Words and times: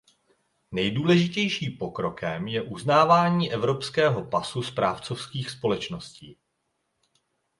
Nejdůležitější 0.71 1.69
pokrokem 1.69 2.47
je 2.47 2.61
uznávání 2.61 3.53
evropského 3.53 4.25
pasu 4.25 4.61
správcovských 4.61 5.49
společností. 5.49 6.37